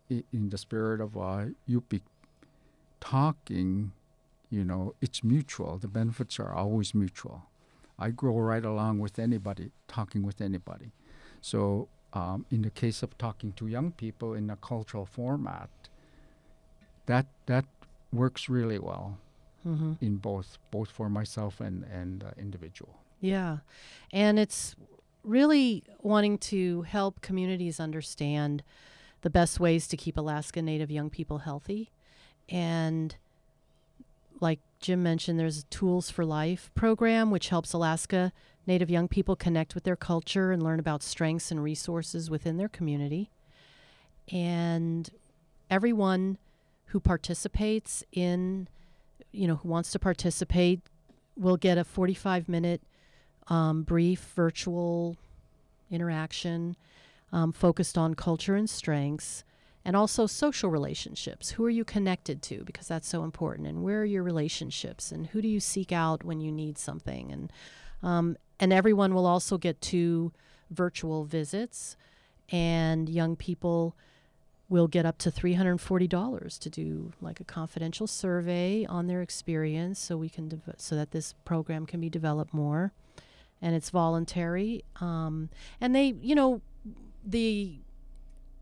[0.09, 2.01] in the spirit of uh, you be
[2.99, 3.91] talking,
[4.49, 5.77] you know, it's mutual.
[5.77, 7.43] The benefits are always mutual.
[7.99, 10.91] I grow right along with anybody, talking with anybody.
[11.41, 15.69] So, um, in the case of talking to young people in a cultural format,
[17.05, 17.65] that that
[18.13, 19.17] works really well
[19.63, 22.95] hmm in both both for myself and and uh, individual.
[23.19, 23.57] Yeah.
[24.13, 24.75] And it's
[25.23, 28.63] really wanting to help communities understand
[29.21, 31.91] the best ways to keep Alaska Native young people healthy.
[32.47, 33.15] And
[34.39, 38.31] like Jim mentioned, there's a Tools for Life program, which helps Alaska
[38.65, 42.67] Native young people connect with their culture and learn about strengths and resources within their
[42.67, 43.29] community.
[44.31, 45.09] And
[45.69, 46.37] everyone
[46.87, 48.67] who participates in,
[49.31, 50.81] you know, who wants to participate
[51.37, 52.81] will get a 45 minute
[53.47, 55.15] um, brief virtual
[55.89, 56.75] interaction
[57.31, 59.43] um, focused on culture and strengths
[59.87, 61.51] and also social relationships.
[61.51, 62.65] Who are you connected to?
[62.65, 63.69] Because that's so important.
[63.69, 65.13] And where are your relationships?
[65.13, 67.31] And who do you seek out when you need something?
[67.31, 67.53] And
[68.03, 70.33] um, and everyone will also get two
[70.69, 71.95] virtual visits,
[72.51, 73.95] and young people
[74.69, 80.17] will get up to $340 to do like a confidential survey on their experience so
[80.17, 82.91] we can dev- so that this program can be developed more
[83.61, 85.47] and it's voluntary um,
[85.79, 86.59] and they you know
[87.25, 87.77] the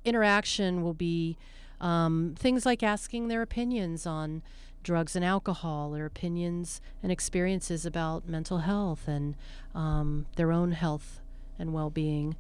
[0.06, 1.38] interaction will be
[1.82, 4.42] um, things like asking their opinions on
[4.84, 9.36] drugs and alcohol their opinions and experiences about mental health and
[9.74, 11.20] um, their own health
[11.58, 12.36] and well-being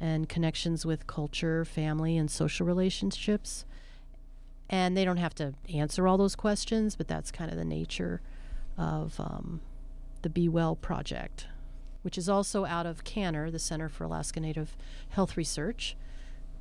[0.00, 3.64] and connections with culture, family, and social relationships.
[4.70, 8.20] And they don't have to answer all those questions, but that's kind of the nature
[8.76, 9.60] of um,
[10.22, 11.46] the Be Well project,
[12.02, 14.76] which is also out of CANHR, the Center for Alaska Native
[15.10, 15.96] Health Research,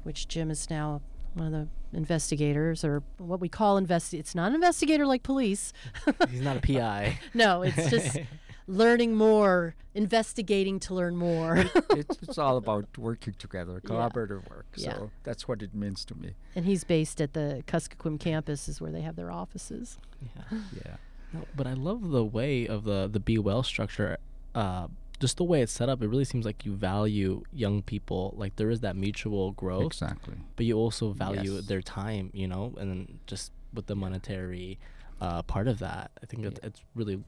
[0.07, 1.01] which Jim is now
[1.35, 4.17] one of the investigators, or what we call investi.
[4.17, 5.71] It's not an investigator like police.
[6.31, 7.19] He's not a PI.
[7.35, 8.17] no, it's just
[8.67, 11.57] learning more, investigating to learn more.
[11.91, 13.89] it's, it's all about working together, Yeah.
[13.89, 14.65] collaborative work.
[14.75, 14.93] Yeah.
[14.95, 16.31] So that's what it means to me.
[16.55, 19.97] and he's based at the Kuskokwim campus, is where they have their offices.
[20.21, 20.59] Yeah.
[20.85, 20.95] Yeah.
[21.33, 24.17] No, but I love the way of the the Be Well structure.
[24.55, 24.87] Uh,
[25.19, 28.33] just the way it's set up, it really seems like you value young people.
[28.37, 30.35] Like there is that mutual growth, Exactly.
[30.55, 31.65] but you also value Yes.
[31.67, 32.29] their time.
[32.33, 34.77] You know, and then just with the monetary
[35.19, 36.67] uh, part of that, I think that Yeah.
[36.67, 37.23] it's really,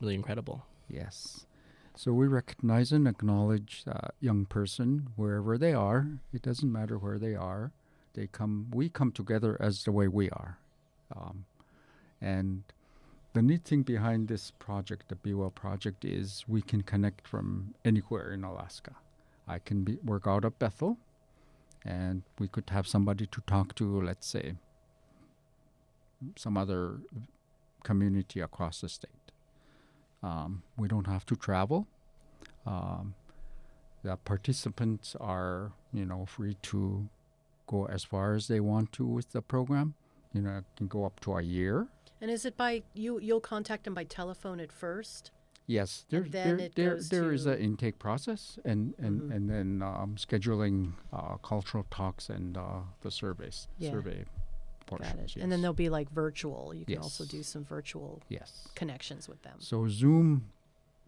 [0.00, 0.64] really incredible.
[0.88, 1.46] Yes.
[1.96, 6.06] So we recognize and acknowledge uh, young person wherever they are.
[6.32, 7.72] It doesn't matter where they are.
[8.14, 8.68] They come.
[8.72, 10.58] We come together as the way we are,
[11.14, 11.44] um,
[12.20, 12.62] and
[13.32, 17.74] the neat thing behind this project, the Be Well project, is we can connect from
[17.84, 18.94] anywhere in Alaska.
[19.48, 20.98] I can be, work out of Bethel,
[21.84, 24.02] and we could have somebody to talk to.
[24.02, 24.54] Let's say
[26.36, 26.98] some other
[27.82, 29.10] community across the state.
[30.22, 31.86] Um, we don't have to travel.
[32.66, 33.14] Um,
[34.04, 37.08] the participants are, you know, free to
[37.66, 39.94] go as far as they want to with the program.
[40.34, 41.86] You know, it can go up to a year.
[42.20, 43.18] And is it by you?
[43.20, 45.30] You'll contact them by telephone at first.
[45.66, 49.22] Yes, there, then there, it there, goes there is to- an intake process, and and,
[49.22, 49.34] Mhm.
[49.36, 53.90] and then um, scheduling uh, cultural talks and uh, the surveys, Yeah.
[53.92, 55.36] survey Got portions.
[55.36, 55.42] it.
[55.42, 55.62] And then yes.
[55.62, 56.74] there'll be like virtual.
[56.74, 58.68] You can also do some virtual yes.
[58.74, 59.56] connections with them.
[59.60, 60.50] So Zoom,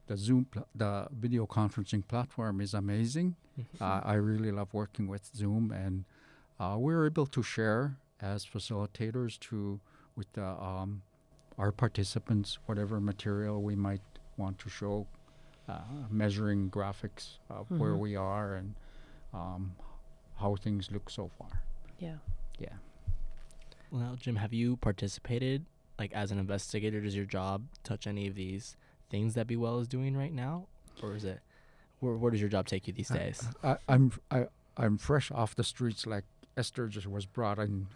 [0.06, 3.34] the Zoom, pl- the video conferencing platform is amazing.
[3.80, 6.04] uh, I really love working with Zoom, and
[6.60, 9.78] uh, we're able to share as facilitators to
[10.16, 11.02] with the um,
[11.58, 14.00] our participants whatever material we might
[14.36, 15.06] want to show,
[15.68, 15.78] uh,
[16.10, 17.98] measuring graphics of where Mhm.
[18.00, 18.74] we are and
[19.32, 19.74] um,
[20.36, 21.62] how things look so far.
[21.98, 22.18] Yeah.
[22.58, 22.76] Yeah.
[23.90, 25.64] Well, Jim, have you participated
[25.98, 27.00] like as an investigator?
[27.00, 28.76] Does your job touch any of these
[29.10, 30.66] things that Be Well is doing right now,
[31.02, 31.40] or is it
[32.00, 33.46] where, where does your job take you these days?
[33.62, 34.46] I, I'm I,
[34.76, 36.24] I'm fresh off the streets like
[36.56, 37.86] Esther just was brought in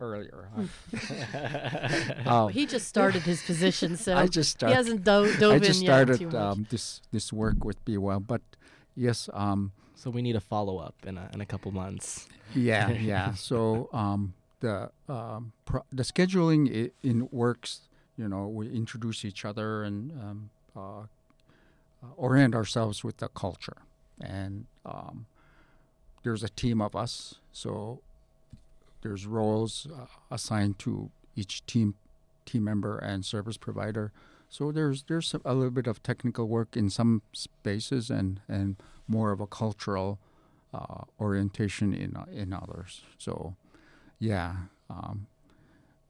[0.00, 0.48] earlier.
[0.56, 5.56] I- um, he just started his position, so I just he hasn't do- dove I
[5.56, 6.34] in just yet started too much.
[6.34, 8.40] um, this this work with Be Well, but
[8.96, 12.26] yes, um, so we need a follow up in a in a couple months.
[12.54, 13.34] yeah, yeah.
[13.34, 17.80] So um, the um, pro- the scheduling i- in works.
[18.16, 21.06] You know, we introduce each other and um, uh, uh,
[22.16, 23.78] orient ourselves with the culture,
[24.20, 25.26] and um,
[26.24, 27.36] there's a team of us.
[27.52, 28.00] So
[29.02, 31.94] there's roles uh, assigned to each team
[32.46, 34.12] team member and service provider.
[34.48, 39.30] So there's there's a little bit of technical work in some spaces and and more
[39.32, 40.18] of a cultural
[40.72, 43.02] uh, orientation in in others.
[43.18, 43.54] So
[44.18, 44.54] yeah,
[44.90, 45.26] um,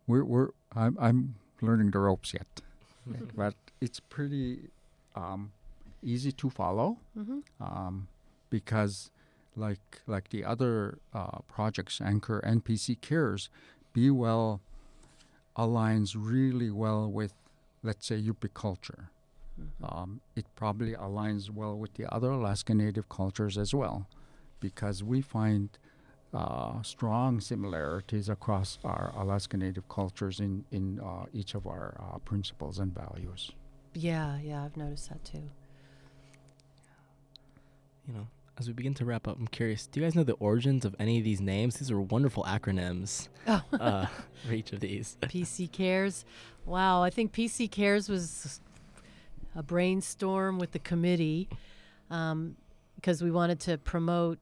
[0.06, 2.62] we're we're I'm I'm learning the ropes yet,
[3.36, 4.70] but it's pretty
[5.16, 5.52] um,
[6.02, 8.08] easy to follow hmm um,
[8.50, 9.10] because
[9.56, 13.48] like like the other uh, projects, Anchor and PC Cares,
[13.92, 14.60] Be Well
[15.56, 17.32] aligns really well with,
[17.82, 19.10] let's say, Yup'ik culture.
[19.84, 24.08] Um, it probably aligns well with the other Alaska Native cultures as well,
[24.58, 25.78] because we find
[26.32, 32.18] uh, strong similarities across our Alaska Native cultures in in uh, each of our uh,
[32.18, 33.52] principles and values.
[33.94, 35.48] Yeah, yeah, I've noticed that too.
[38.08, 38.26] You know,
[38.58, 39.86] as we begin to wrap up, I'm curious.
[39.86, 41.76] Do you guys know the origins of any of these names?
[41.76, 44.06] These are wonderful acronyms Oh, uh,
[44.46, 45.16] for each of these.
[45.22, 46.24] PC Cares.
[46.64, 48.60] Wow, I think PC Cares was
[49.56, 51.48] a brainstorm with the committee
[52.08, 54.38] because we wanted to promote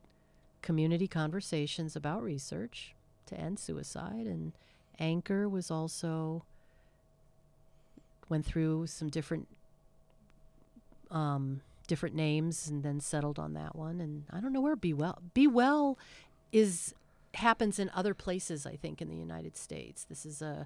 [0.60, 2.94] community conversations about research
[3.26, 4.26] to end suicide.
[4.26, 4.52] And
[4.98, 6.44] Anchor was also
[8.28, 9.48] went through some different
[11.10, 11.60] um,
[11.92, 14.00] different names and then settled on that one.
[14.00, 15.18] And I don't know where Be Well.
[15.34, 15.98] Be Well
[16.52, 16.94] is
[17.34, 18.64] happens in other places.
[18.66, 20.04] I think in the United States.
[20.08, 20.64] This is uh,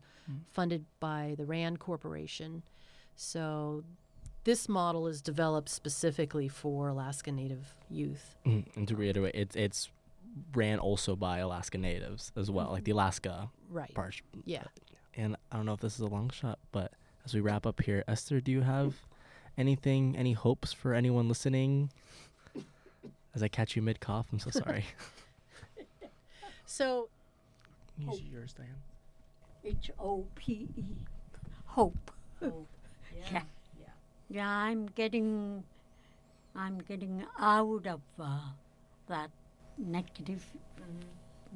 [0.52, 2.62] funded by the Rand Corporation.
[3.16, 3.82] So
[4.44, 8.36] this model is developed specifically for Alaska Native youth.
[8.44, 8.76] Mhm.
[8.76, 9.90] And to reiterate, it's it's
[10.54, 13.92] ran also by Alaska Natives as well, like the Alaska Right.
[13.94, 14.20] part.
[14.44, 14.64] Yeah.
[15.14, 16.92] And I don't know if this is a long shot, but
[17.24, 18.94] as we wrap up here, Esther, do you have
[19.58, 21.90] anything, any hopes for anyone listening?
[23.34, 24.84] As I catch you mid cough, I'm so sorry.
[26.66, 27.08] So
[27.98, 28.74] Use yours, Diane.
[29.64, 30.82] H O P E.
[31.66, 32.10] Hope.
[32.42, 32.50] yeah.
[33.32, 33.42] Yeah,
[34.28, 34.48] yeah.
[34.48, 35.62] I'm getting,
[36.54, 38.40] I'm getting out of uh,
[39.08, 39.30] that
[39.78, 40.44] negative,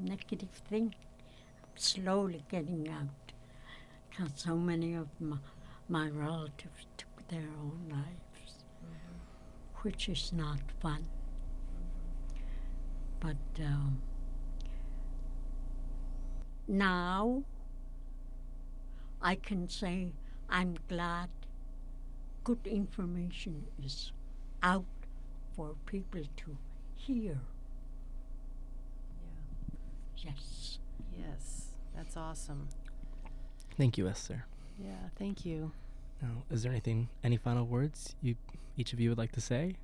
[0.01, 0.95] negative thing.
[1.63, 3.33] I'm Slowly getting out,
[4.09, 5.39] because so many of my,
[5.89, 6.90] my relatives took
[7.31, 8.65] their own lives,
[9.83, 11.07] which is not fun.
[13.21, 14.03] But um,
[16.67, 17.45] now
[19.23, 20.13] I can say
[20.49, 21.29] I'm glad
[22.43, 24.13] good information is
[24.63, 24.85] out
[25.55, 26.57] for people to
[26.97, 27.39] hear.
[30.17, 30.33] Yeah.
[30.33, 30.79] Yes.
[31.17, 32.69] yes, that's awesome.
[33.77, 34.47] Thank you, Esther.
[34.79, 35.73] Yeah, thank you.
[36.23, 38.37] Now, is there anything, any final words you
[38.77, 39.77] each of you would like to say?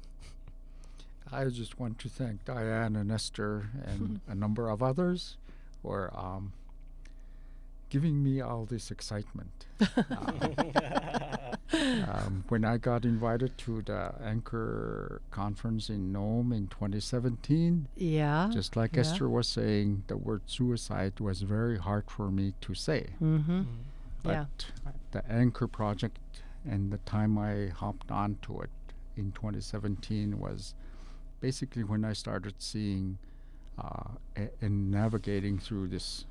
[1.33, 5.37] I just want to thank Diane and Esther and a number of others
[5.83, 6.53] for um,
[7.91, 9.67] giving me all this excitement.
[11.73, 18.49] um, when I got invited to the Anchor conference in Nome in 2017, Yeah.
[18.53, 19.01] just like yeah.
[19.01, 23.09] Esther was saying, the word suicide was very hard for me to say.
[23.23, 23.63] Mm-hmm.
[24.27, 24.33] But
[24.85, 24.93] Yeah.
[25.13, 26.19] the Anchor project
[26.65, 28.71] and the time I hopped onto it
[29.17, 30.75] in 2017 was
[31.41, 33.19] basically when I started seeing
[33.79, 36.25] uh, a- and navigating through this,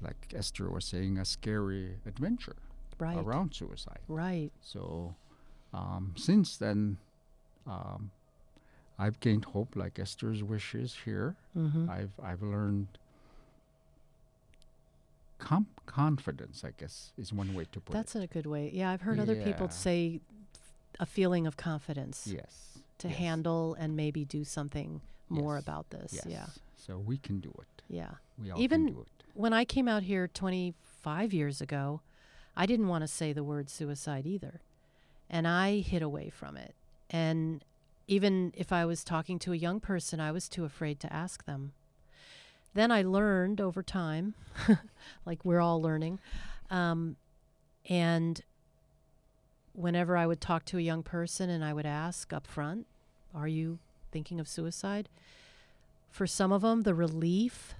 [0.00, 2.56] like Esther was saying, a scary adventure
[2.98, 3.18] Right.
[3.18, 4.00] around suicide.
[4.08, 4.50] Right.
[4.62, 5.14] So
[5.74, 6.96] um, since then,
[7.66, 8.10] um,
[8.98, 11.36] I've gained hope, like Esther's wishes here.
[11.56, 11.90] Mm-hmm.
[11.90, 12.86] I've I've learned
[15.44, 16.64] com- confidence.
[16.64, 18.20] I guess is one way to put That's it.
[18.20, 18.70] That's a good way.
[18.72, 20.20] Yeah, I've heard other people say
[20.98, 22.78] a feeling of confidence yes.
[22.98, 25.62] to yes, handle and maybe do something more Yes.
[25.62, 26.12] about this.
[26.12, 26.26] Yes.
[26.26, 26.46] Yeah.
[26.76, 27.82] So we can do it.
[27.88, 28.10] Yeah.
[28.40, 29.24] We all Even can do it.
[29.34, 32.00] When I came out here 25 years ago,
[32.56, 34.60] I didn't want to say the word suicide either.
[35.28, 36.74] And I hid away from it.
[37.10, 37.64] And
[38.06, 41.44] even if I was talking to a young person, I was too afraid to ask
[41.46, 41.72] them.
[42.74, 44.34] Then I learned over time,
[45.26, 46.18] like we're all learning.
[46.70, 47.16] Um,
[47.88, 48.40] and
[49.72, 52.86] whenever I would talk to a young person and I would ask up front,
[53.34, 53.78] Are you
[54.10, 55.08] thinking of suicide?
[56.10, 57.74] For some of them, the relief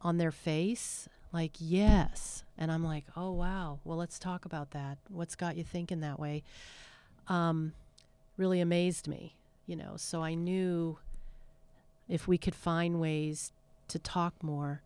[0.00, 2.42] on their face, like, yes.
[2.56, 3.78] And I'm like, oh, wow.
[3.84, 4.98] Well, let's talk about that.
[5.08, 6.42] What's got you thinking that way?
[7.28, 7.74] Um,
[8.36, 9.34] really amazed me,
[9.66, 9.92] you know.
[9.96, 10.98] So I knew
[12.08, 13.52] if we could find ways
[13.88, 14.82] to talk more.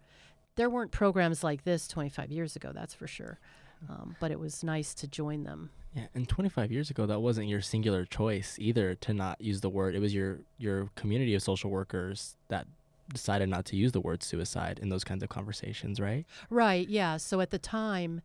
[0.56, 3.38] There weren't programs like this 25 years ago, that's for sure.
[3.88, 5.70] Um, but it was nice to join them.
[5.94, 9.68] Yeah, and 25 years ago, that wasn't your singular choice either to not use the
[9.68, 9.94] word.
[9.94, 12.66] It was your your community of social workers that
[13.12, 16.24] decided not to use the word suicide in those kinds of conversations, right?
[16.48, 16.88] Right.
[16.88, 17.18] Yeah.
[17.18, 18.22] So at the time,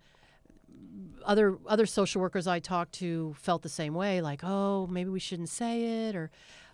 [1.25, 4.21] other other social workers I talked to felt the same way.
[4.21, 6.31] Like, oh, maybe we shouldn't say it, or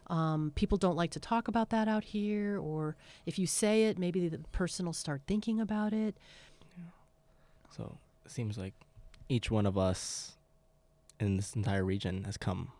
[0.07, 2.95] um, people don't like to talk about that out here, or
[3.25, 6.15] if you say it, maybe the person will start thinking about it.
[7.75, 8.73] So it seems like
[9.29, 10.33] each one of us
[11.19, 12.71] in this entire region has come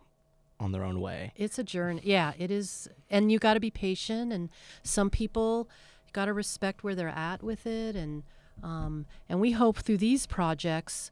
[0.60, 1.34] on their own way.
[1.36, 2.02] It's a journey.
[2.04, 4.32] Yeah, it is, and you got to be patient.
[4.32, 4.50] And
[4.84, 5.70] some people
[6.14, 8.24] got to respect where they're at with it, and
[8.62, 11.12] um, and we hope through these projects,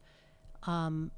[0.64, 1.10] um,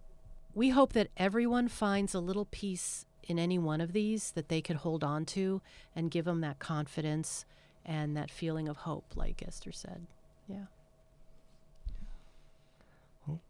[0.55, 4.61] we hope that everyone finds a little piece in any one of these that they
[4.61, 5.61] could hold on to
[5.97, 7.45] and give them that confidence
[7.85, 10.07] and that feeling of hope, like Esther said.
[10.49, 10.65] Yeah.
[13.27, 13.41] Well,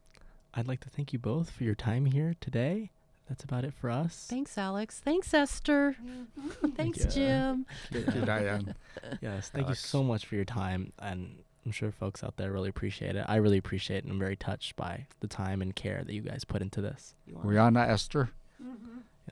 [0.54, 2.90] I'd like to thank you both for your time here today.
[3.28, 4.26] That's about it for us.
[4.28, 5.00] Thanks, Alex.
[5.02, 5.96] Thanks, Esther.
[6.04, 6.68] Mm-hmm.
[6.76, 7.10] Thanks, you.
[7.10, 7.66] Jim.
[7.90, 8.74] Thank you, Diane.
[9.22, 9.82] Yes, thank Alex.
[9.82, 13.24] you so much for your time, and I'm sure folks out there really appreciate it.
[13.26, 16.20] I really appreciate it, and I'm very touched by the time and care that you
[16.20, 17.14] guys put into this.
[17.26, 18.28] You wanna- Rihanna Esther.
[18.62, 18.76] Yes.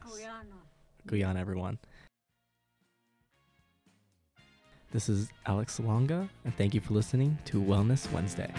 [0.02, 0.58] Quyana.
[1.06, 1.78] Quyana, everyone.
[4.92, 8.52] This is Alex Salonga, and thank you for listening to Wellness Wednesday.